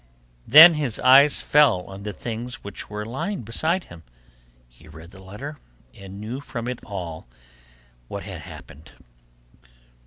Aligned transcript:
Then 0.47 0.73
his 0.73 0.97
eyes 0.97 1.43
fell 1.43 1.81
on 1.83 2.01
the 2.01 2.11
things 2.11 2.63
which 2.63 2.89
were 2.89 3.05
lying 3.05 3.43
beside 3.43 3.83
him; 3.83 4.01
he 4.67 4.87
read 4.87 5.11
the 5.11 5.21
letter, 5.21 5.57
and 5.93 6.19
knew 6.19 6.39
from 6.41 6.67
it 6.67 6.79
all 6.83 7.27
that 8.09 8.23
had 8.23 8.41
happened. 8.41 8.93